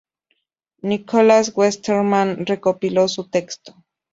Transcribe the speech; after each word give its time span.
Nicholas 0.81 1.55
Westermann 1.55 2.43
recopiló 2.47 3.07
su 3.07 3.29
texto. 3.29 3.83